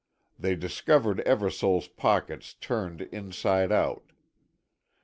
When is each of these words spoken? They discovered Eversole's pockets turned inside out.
They 0.39 0.55
discovered 0.55 1.19
Eversole's 1.27 1.87
pockets 1.87 2.55
turned 2.55 3.01
inside 3.01 3.71
out. 3.71 4.13